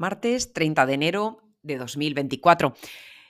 martes 0.00 0.54
30 0.54 0.86
de 0.86 0.94
enero 0.94 1.42
de 1.62 1.76
2024. 1.76 2.74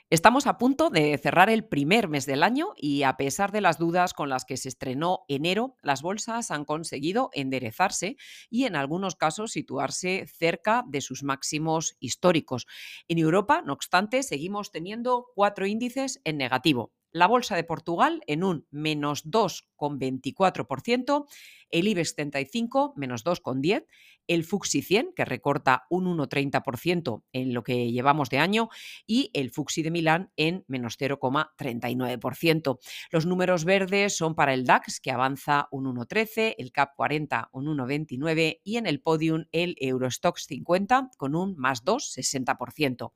Estamos 0.09 0.47
a 0.47 0.57
punto 0.57 0.89
de 0.89 1.17
cerrar 1.17 1.49
el 1.49 1.65
primer 1.65 2.07
mes 2.07 2.25
del 2.25 2.43
año 2.43 2.73
y 2.77 3.03
a 3.03 3.17
pesar 3.17 3.51
de 3.51 3.59
las 3.59 3.77
dudas 3.77 4.13
con 4.13 4.29
las 4.29 4.45
que 4.45 4.55
se 4.55 4.69
estrenó 4.69 5.25
enero, 5.27 5.75
las 5.81 6.01
bolsas 6.01 6.49
han 6.49 6.63
conseguido 6.63 7.29
enderezarse 7.33 8.15
y 8.49 8.65
en 8.65 8.77
algunos 8.77 9.15
casos 9.15 9.51
situarse 9.51 10.25
cerca 10.27 10.83
de 10.87 11.01
sus 11.01 11.23
máximos 11.23 11.97
históricos. 11.99 12.67
En 13.09 13.19
Europa, 13.19 13.61
no 13.65 13.73
obstante, 13.73 14.23
seguimos 14.23 14.71
teniendo 14.71 15.27
cuatro 15.35 15.65
índices 15.65 16.21
en 16.23 16.37
negativo 16.37 16.93
la 17.11 17.27
Bolsa 17.27 17.55
de 17.55 17.63
Portugal 17.63 18.21
en 18.27 18.43
un 18.43 18.67
menos 18.71 19.25
2,24%, 19.25 21.25
el 21.69 21.87
IBEX 21.87 22.15
35 22.15 22.93
menos 22.95 23.23
2,10%, 23.23 23.85
el 24.27 24.43
FUXI 24.43 24.81
100 24.81 25.13
que 25.15 25.25
recorta 25.25 25.85
un 25.89 26.05
1,30% 26.05 27.23
en 27.33 27.53
lo 27.53 27.63
que 27.63 27.91
llevamos 27.91 28.29
de 28.29 28.37
año 28.37 28.69
y 29.05 29.29
el 29.33 29.51
FUXI 29.51 29.83
de 29.83 29.91
Milán 29.91 30.31
en 30.37 30.63
menos 30.67 30.97
0,39%. 30.97 32.79
Los 33.11 33.25
números 33.25 33.65
verdes 33.65 34.15
son 34.15 34.35
para 34.35 34.53
el 34.53 34.65
DAX 34.65 35.01
que 35.01 35.11
avanza 35.11 35.67
un 35.71 35.85
1,13%, 35.85 36.55
el 36.57 36.71
CAP 36.71 36.95
40 36.95 37.49
un 37.51 37.65
1,29% 37.65 38.59
y 38.63 38.77
en 38.77 38.87
el 38.87 39.01
podium 39.01 39.45
el 39.51 39.75
Eurostox 39.79 40.45
50 40.45 41.11
con 41.17 41.35
un 41.35 41.57
más 41.57 41.83
2,60%. 41.83 43.11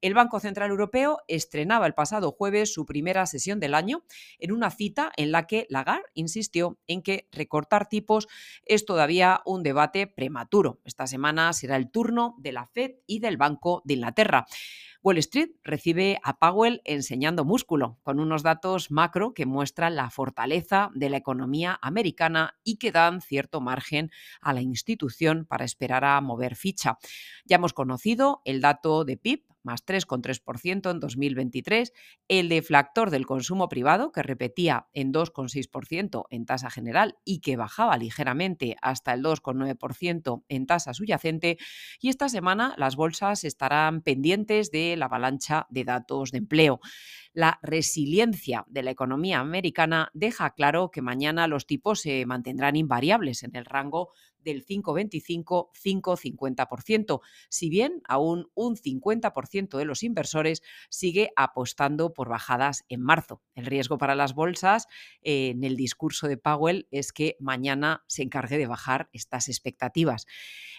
El 0.00 0.14
Banco 0.14 0.38
Central 0.38 0.70
Europeo 0.70 1.18
estrenaba 1.26 1.84
el 1.84 1.92
pasado 1.92 2.30
jueves 2.30 2.72
su 2.72 2.86
primera 2.86 3.26
sesión 3.26 3.58
del 3.58 3.74
año 3.74 4.04
en 4.38 4.52
una 4.52 4.70
cita 4.70 5.10
en 5.16 5.32
la 5.32 5.48
que 5.48 5.66
Lagarde 5.70 6.04
insistió 6.14 6.78
en 6.86 7.02
que 7.02 7.26
recortar 7.32 7.88
tipos 7.88 8.28
es 8.64 8.84
todavía 8.84 9.42
un 9.44 9.64
debate 9.64 10.06
prematuro. 10.06 10.78
Esta 10.84 11.08
semana 11.08 11.52
será 11.52 11.74
el 11.74 11.90
turno 11.90 12.36
de 12.38 12.52
la 12.52 12.66
Fed 12.66 12.92
y 13.08 13.18
del 13.18 13.38
Banco 13.38 13.82
de 13.84 13.94
Inglaterra. 13.94 14.46
Wall 15.02 15.18
Street 15.18 15.50
recibe 15.64 16.20
a 16.22 16.38
Powell 16.38 16.80
enseñando 16.84 17.44
músculo, 17.44 17.98
con 18.02 18.20
unos 18.20 18.42
datos 18.42 18.90
macro 18.90 19.32
que 19.32 19.46
muestran 19.46 19.96
la 19.96 20.10
fortaleza 20.10 20.90
de 20.94 21.08
la 21.08 21.16
economía 21.16 21.78
americana 21.82 22.56
y 22.62 22.78
que 22.78 22.92
dan 22.92 23.20
cierto 23.20 23.60
margen 23.60 24.10
a 24.40 24.52
la 24.52 24.60
institución 24.60 25.44
para 25.44 25.64
esperar 25.64 26.04
a 26.04 26.20
mover 26.20 26.56
ficha. 26.56 26.98
Ya 27.44 27.56
hemos 27.56 27.72
conocido 27.72 28.42
el 28.44 28.60
dato 28.60 29.04
de 29.04 29.16
PIB 29.16 29.47
más 29.62 29.84
3,3% 29.84 30.90
en 30.90 31.00
2023, 31.00 31.92
el 32.28 32.48
deflactor 32.48 33.10
del 33.10 33.26
consumo 33.26 33.68
privado, 33.68 34.12
que 34.12 34.22
repetía 34.22 34.88
en 34.92 35.12
2,6% 35.12 36.24
en 36.30 36.46
tasa 36.46 36.70
general 36.70 37.16
y 37.24 37.40
que 37.40 37.56
bajaba 37.56 37.96
ligeramente 37.96 38.76
hasta 38.82 39.12
el 39.14 39.22
2,9% 39.22 40.44
en 40.48 40.66
tasa 40.66 40.94
subyacente, 40.94 41.58
y 42.00 42.08
esta 42.08 42.28
semana 42.28 42.74
las 42.76 42.96
bolsas 42.96 43.44
estarán 43.44 44.02
pendientes 44.02 44.70
de 44.70 44.96
la 44.96 45.06
avalancha 45.06 45.66
de 45.70 45.84
datos 45.84 46.30
de 46.30 46.38
empleo. 46.38 46.80
La 47.38 47.60
resiliencia 47.62 48.66
de 48.66 48.82
la 48.82 48.90
economía 48.90 49.38
americana 49.38 50.10
deja 50.12 50.54
claro 50.54 50.90
que 50.90 51.02
mañana 51.02 51.46
los 51.46 51.68
tipos 51.68 52.00
se 52.00 52.26
mantendrán 52.26 52.74
invariables 52.74 53.44
en 53.44 53.54
el 53.54 53.64
rango 53.64 54.10
del 54.40 54.66
5,25-5,50%, 54.66 57.20
si 57.48 57.70
bien 57.70 58.02
aún 58.08 58.50
un 58.54 58.74
50% 58.74 59.78
de 59.78 59.84
los 59.84 60.02
inversores 60.02 60.64
sigue 60.88 61.30
apostando 61.36 62.12
por 62.12 62.28
bajadas 62.28 62.84
en 62.88 63.02
marzo. 63.02 63.40
El 63.54 63.66
riesgo 63.66 63.98
para 63.98 64.16
las 64.16 64.34
bolsas 64.34 64.88
en 65.22 65.62
el 65.62 65.76
discurso 65.76 66.26
de 66.26 66.38
Powell 66.38 66.88
es 66.90 67.12
que 67.12 67.36
mañana 67.38 68.02
se 68.08 68.24
encargue 68.24 68.58
de 68.58 68.66
bajar 68.66 69.10
estas 69.12 69.48
expectativas. 69.48 70.26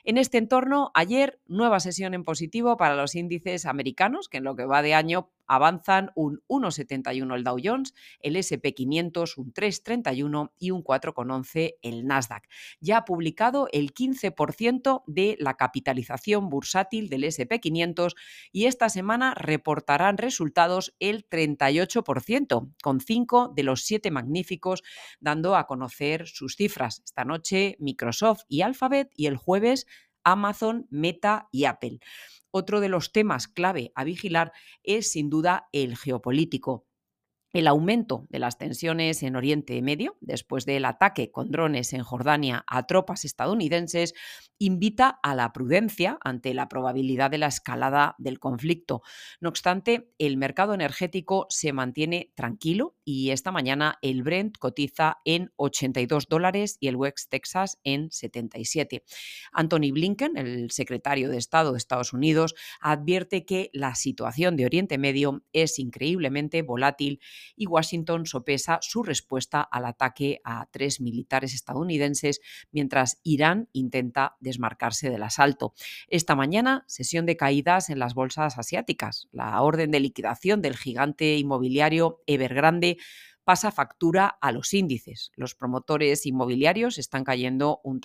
En 0.04 0.18
este 0.18 0.38
entorno, 0.38 0.92
ayer 0.94 1.40
nueva 1.48 1.80
sesión 1.80 2.14
en 2.14 2.26
positivo 2.26 2.76
para 2.76 2.98
los 2.98 3.16
índices 3.16 3.66
americanos, 3.66 4.28
que 4.28 4.40
en 4.40 4.44
lo 4.44 4.58
que 4.58 4.66
va 4.66 4.82
de 4.82 4.94
año 4.94 5.30
avanzan 5.50 6.12
un 6.16 6.42
1,71 6.48 7.36
el 7.36 7.44
Dow 7.44 7.58
Jones, 7.62 7.94
el 8.22 8.38
SP500 8.38 9.38
un 9.38 9.52
3,31 9.52 10.52
y 10.58 10.72
un 10.72 10.84
4,11 10.84 11.76
el 11.82 12.06
Nasdaq. 12.06 12.48
Ya 12.80 12.98
ha 12.98 13.06
publicado 13.06 13.68
el 13.74 13.94
15% 13.94 15.04
de 15.08 15.36
la 15.40 15.56
capitalización 15.56 16.50
bursátil 16.50 17.10
del 17.10 17.24
SP500 17.24 18.16
y 18.52 18.66
esta 18.66 18.90
semana 18.90 19.34
reportarán 19.34 20.18
resultados 20.18 20.96
el 21.00 21.28
38%, 21.28 22.74
con 22.82 23.00
5 23.02 23.54
de 23.56 23.64
los 23.64 23.84
7 23.84 24.12
magníficos 24.12 24.84
dando 25.20 25.56
a 25.56 25.66
conocer 25.66 26.28
sus 26.28 26.56
cifras. 26.56 27.02
Esta 27.04 27.26
noche 27.26 27.76
Microsoft 27.80 28.44
y 28.48 28.62
Alphabet 28.62 29.10
y 29.16 29.26
el 29.26 29.36
jueves 29.36 29.88
Amazon, 30.24 30.86
Meta 30.90 31.48
y 31.52 31.66
Apple. 31.66 32.00
Otro 32.52 32.80
de 32.80 32.90
los 32.90 33.12
temas 33.12 33.48
clave 33.48 33.92
a 33.96 34.04
vigilar 34.04 34.52
es 34.84 35.12
sin 35.12 35.30
duda 35.30 35.68
el 35.72 35.98
geopolítico 35.98 36.89
el 37.52 37.68
aumento 37.68 38.28
de 38.30 38.40
las 38.40 38.58
tensiones 38.58 39.24
en 39.24 39.36
Oriente 39.36 39.82
Medio, 39.82 40.18
después 40.22 40.66
del 40.66 40.86
ataque 40.86 41.32
con 41.32 41.50
drones 41.50 41.94
en 41.94 42.04
Jordania 42.04 42.64
a 42.68 42.86
tropas 42.86 43.26
estadounidenses, 43.26 44.14
invita 44.60 45.20
a 45.24 45.34
la 45.34 45.52
prudencia 45.52 46.20
ante 46.24 46.54
la 46.54 46.68
probabilidad 46.68 47.32
de 47.32 47.38
la 47.40 47.48
escalada 47.48 48.16
del 48.20 48.40
conflicto. 48.40 49.02
No 49.40 49.50
obstante, 49.50 50.12
el 50.20 50.38
mercado 50.38 50.74
energético 50.74 51.48
se 51.50 51.74
mantiene 51.74 52.32
tranquilo 52.36 52.98
y 53.04 53.32
esta 53.32 53.52
mañana 53.52 53.98
el 54.02 54.22
Brent 54.22 54.58
cotiza 54.58 55.18
en 55.26 55.52
82 55.56 56.28
dólares 56.28 56.78
y 56.80 56.88
el 56.88 56.98
West 56.98 57.30
Texas 57.30 57.80
en 57.84 58.12
77. 58.12 59.04
Anthony 59.54 59.92
Blinken, 59.92 60.38
el 60.38 60.70
secretario 60.72 61.30
de 61.30 61.38
Estado 61.38 61.72
de 61.72 61.78
Estados 61.78 62.14
Unidos, 62.14 62.54
advierte 62.82 63.46
que 63.46 63.70
la 63.74 63.96
situación 63.96 64.58
de 64.58 64.66
Oriente 64.66 64.98
Medio 64.98 65.44
es 65.54 65.80
increíblemente 65.80 66.62
volátil 66.62 67.22
y 67.56 67.68
Washington 67.68 68.26
sopesa 68.26 68.80
su 68.82 69.04
respuesta 69.04 69.62
al 69.62 69.86
ataque 69.86 70.42
a 70.44 70.68
tres 70.72 71.02
militares 71.02 71.54
estadounidenses 71.54 72.42
mientras 72.72 73.20
Irán 73.24 73.70
intenta 73.74 74.36
desmarcarse 74.40 75.10
del 75.10 75.24
asalto. 75.24 75.74
Esta 76.08 76.36
mañana, 76.36 76.84
sesión 76.88 77.26
de 77.26 77.38
caídas 77.38 77.90
en 77.90 78.00
las 78.00 78.14
bolsas 78.14 78.58
asiáticas. 78.58 79.28
La 79.32 79.62
orden 79.62 79.92
de 79.92 80.00
liquidación 80.00 80.62
del 80.62 80.78
gigante 80.78 81.38
inmobiliario 81.38 82.22
Evergrande 82.26 82.98
pasa 83.44 83.72
factura 83.72 84.28
a 84.28 84.52
los 84.52 84.76
índices. 84.76 85.32
Los 85.36 85.56
promotores 85.56 86.28
inmobiliarios 86.28 87.00
están 87.00 87.24
cayendo 87.24 87.82
un, 87.84 88.00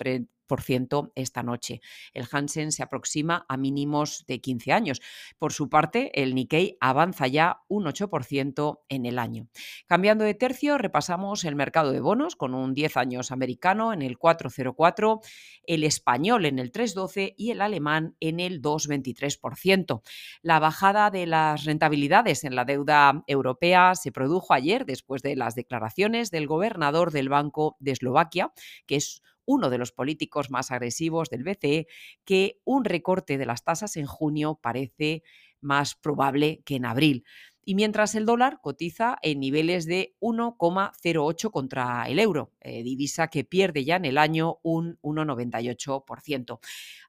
esta 1.15 1.43
noche. 1.43 1.81
El 2.13 2.25
Hansen 2.31 2.71
se 2.71 2.83
aproxima 2.83 3.45
a 3.49 3.57
mínimos 3.57 4.25
de 4.27 4.39
15 4.39 4.71
años. 4.71 5.01
Por 5.37 5.53
su 5.53 5.69
parte, 5.69 6.11
el 6.21 6.35
Nikkei 6.35 6.77
avanza 6.79 7.27
ya 7.27 7.61
un 7.67 7.85
8% 7.85 8.79
en 8.89 9.05
el 9.05 9.19
año. 9.19 9.47
Cambiando 9.87 10.23
de 10.23 10.33
tercio, 10.33 10.77
repasamos 10.77 11.43
el 11.43 11.55
mercado 11.55 11.91
de 11.91 11.99
bonos 11.99 12.35
con 12.35 12.53
un 12.53 12.73
10 12.73 12.97
años 12.97 13.31
americano 13.31 13.93
en 13.93 14.01
el 14.01 14.17
4,04, 14.17 15.21
el 15.63 15.83
español 15.83 16.45
en 16.45 16.59
el 16.59 16.71
3,12 16.71 17.33
y 17.37 17.51
el 17.51 17.61
alemán 17.61 18.15
en 18.19 18.39
el 18.39 18.61
2,23%. 18.61 20.01
La 20.41 20.59
bajada 20.59 21.09
de 21.09 21.25
las 21.25 21.65
rentabilidades 21.65 22.43
en 22.43 22.55
la 22.55 22.65
deuda 22.65 23.23
europea 23.27 23.95
se 23.95 24.11
produjo 24.11 24.53
ayer 24.53 24.85
después 24.85 25.21
de 25.21 25.35
las 25.35 25.55
declaraciones 25.55 26.31
del 26.31 26.47
gobernador 26.47 27.11
del 27.11 27.29
Banco 27.29 27.75
de 27.79 27.91
Eslovaquia, 27.91 28.51
que 28.85 28.97
es 28.97 29.21
uno 29.45 29.69
de 29.69 29.77
los 29.77 29.91
políticos 29.91 30.49
más 30.49 30.71
agresivos 30.71 31.29
del 31.29 31.43
BCE, 31.43 31.87
que 32.25 32.59
un 32.63 32.85
recorte 32.85 33.37
de 33.37 33.45
las 33.45 33.63
tasas 33.63 33.97
en 33.97 34.05
junio 34.05 34.59
parece 34.61 35.23
más 35.61 35.95
probable 35.95 36.61
que 36.65 36.75
en 36.75 36.85
abril 36.85 37.25
y 37.65 37.75
mientras 37.75 38.13
el 38.15 38.25
dólar 38.25 38.59
cotiza 38.61 39.17
en 39.23 39.39
niveles 39.39 39.85
de 39.85 40.15
1,08 40.21 41.51
contra 41.51 42.05
el 42.07 42.19
euro, 42.19 42.51
eh, 42.61 42.83
divisa 42.83 43.27
que 43.27 43.43
pierde 43.43 43.83
ya 43.83 43.95
en 43.95 44.05
el 44.05 44.19
año 44.19 44.59
un 44.61 44.99
1,98%. 45.01 46.59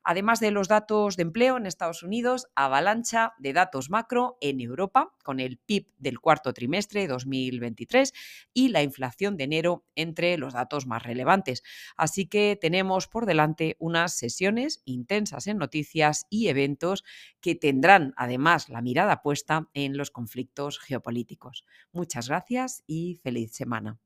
Además 0.03 0.41
de 0.41 0.53
los 0.53 0.69
datos 0.69 1.17
de 1.17 1.23
empleo 1.23 1.57
en 1.57 1.67
Estados 1.67 2.03
Unidos, 2.03 2.47
avalancha 2.55 3.35
de 3.39 3.53
datos 3.53 3.91
macro 3.91 4.39
en 4.41 4.61
Europa, 4.61 5.13
con 5.23 5.41
el 5.41 5.59
PIB 5.59 5.89
del 5.99 6.21
cuarto 6.21 6.53
trimestre 6.53 7.03
de 7.03 7.09
2023 7.09 8.13
y 8.55 8.69
la 8.69 8.83
inflación 8.83 9.37
de 9.37 9.45
enero 9.45 9.85
entre 9.95 10.39
los 10.39 10.55
datos 10.55 10.87
más 10.87 11.03
relevantes. 11.03 11.63
Así 11.97 12.27
que 12.27 12.57
tenemos 12.59 13.09
por 13.09 13.27
delante 13.27 13.77
unas 13.79 14.17
sesiones 14.17 14.81
intensas 14.85 15.49
en 15.49 15.59
noticias 15.59 16.27
y 16.31 16.49
eventos 16.49 17.05
que 17.41 17.55
tendrán 17.55 18.15
además 18.17 18.69
la 18.69 18.81
mirada 18.81 19.23
puesta 19.23 19.69
en 19.75 19.97
los 19.97 20.11
geopolíticos. 20.81 21.65
Muchas 21.93 22.29
gracias 22.29 22.83
y 22.87 23.17
feliz 23.23 23.53
semana. 23.55 23.99